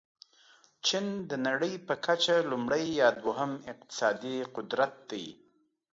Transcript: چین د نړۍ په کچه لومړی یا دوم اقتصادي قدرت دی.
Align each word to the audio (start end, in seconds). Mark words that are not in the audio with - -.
چین 0.85 1.05
د 1.29 1.31
نړۍ 1.47 1.73
په 1.87 1.93
کچه 2.05 2.35
لومړی 2.51 2.85
یا 3.01 3.09
دوم 3.23 3.51
اقتصادي 3.71 4.37
قدرت 4.55 4.93
دی. 5.11 5.25